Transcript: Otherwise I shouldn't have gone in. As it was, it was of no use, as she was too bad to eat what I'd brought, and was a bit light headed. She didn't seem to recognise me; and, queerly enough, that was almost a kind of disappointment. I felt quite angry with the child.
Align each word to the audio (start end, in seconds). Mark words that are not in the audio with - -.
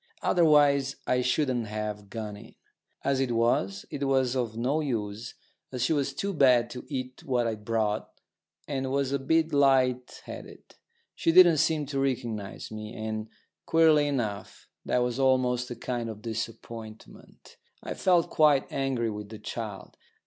Otherwise 0.23 0.95
I 1.05 1.21
shouldn't 1.21 1.67
have 1.67 2.09
gone 2.09 2.35
in. 2.35 2.55
As 3.03 3.19
it 3.19 3.29
was, 3.33 3.85
it 3.91 4.05
was 4.05 4.35
of 4.35 4.57
no 4.57 4.79
use, 4.79 5.35
as 5.71 5.83
she 5.83 5.93
was 5.93 6.11
too 6.15 6.33
bad 6.33 6.71
to 6.71 6.83
eat 6.87 7.21
what 7.23 7.45
I'd 7.45 7.63
brought, 7.63 8.09
and 8.67 8.91
was 8.91 9.11
a 9.11 9.19
bit 9.19 9.53
light 9.53 10.23
headed. 10.25 10.63
She 11.13 11.31
didn't 11.31 11.57
seem 11.57 11.85
to 11.85 11.99
recognise 11.99 12.71
me; 12.71 12.95
and, 12.95 13.27
queerly 13.67 14.07
enough, 14.07 14.67
that 14.85 15.03
was 15.03 15.19
almost 15.19 15.69
a 15.69 15.75
kind 15.75 16.09
of 16.09 16.23
disappointment. 16.23 17.57
I 17.83 17.93
felt 17.93 18.31
quite 18.31 18.71
angry 18.71 19.11
with 19.11 19.29
the 19.29 19.37
child. 19.37 19.97